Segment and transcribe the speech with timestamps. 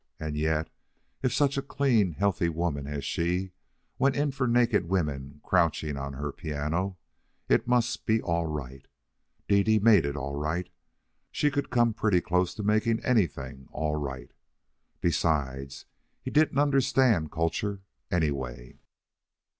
[0.19, 0.67] And yet,
[1.21, 3.51] if such a clean, healthy woman as she
[3.99, 6.97] went in for naked women crouching on her piano,
[7.47, 8.87] it must be all right.
[9.47, 10.69] Dede made it all right.
[11.31, 14.31] She could come pretty close to making anything all right.
[15.01, 15.85] Besides,
[16.19, 18.79] he didn't understand culture anyway.